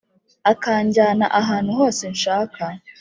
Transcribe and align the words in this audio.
Akanjyana 0.51 1.25
ahantu 1.39 1.71
hose 1.79 2.03
nshaka 2.15 2.63